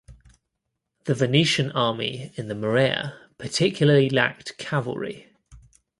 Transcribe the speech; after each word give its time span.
The 1.03 1.13
Venetian 1.13 1.71
army 1.73 2.31
in 2.33 2.47
the 2.47 2.55
Morea 2.55 3.19
particularly 3.37 4.09
lacked 4.09 4.57
cavalry. 4.57 5.31